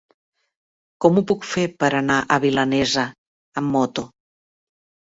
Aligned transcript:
Com 1.05 1.19
ho 1.21 1.25
puc 1.31 1.45
fer 1.49 1.67
per 1.83 1.91
anar 2.01 2.17
a 2.37 2.41
Vinalesa 2.47 3.05
amb 3.63 3.75
moto? 3.79 4.09